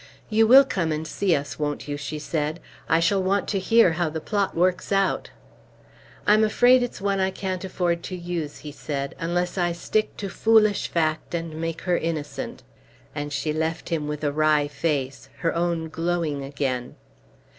[0.31, 2.59] "You will come and see us, won't you?" she said.
[2.89, 5.29] "I shall want to hear how the plot works out."
[6.25, 10.17] "I am afraid it's one I can't afford to use," he said, "unless I stick
[10.17, 12.63] to foolish fact and make her innocent."
[13.13, 16.95] And she left him with a wry face, her own glowing again.